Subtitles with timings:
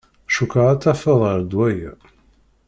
[0.35, 1.93] Cukkeɣ ad tafeḍ ɣer ddwa-ya.